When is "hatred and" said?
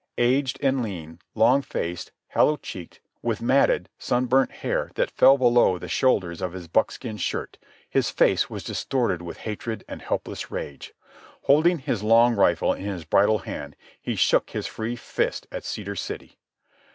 9.45-10.01